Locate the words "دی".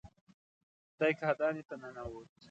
0.99-1.11